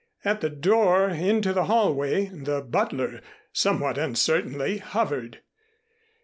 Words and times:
At 0.25 0.41
the 0.41 0.49
door 0.49 1.09
into 1.09 1.53
the 1.53 1.65
hallway, 1.65 2.25
the 2.33 2.61
butler, 2.61 3.21
somewhat 3.53 3.99
uncertainly, 3.99 4.79
hovered. 4.79 5.43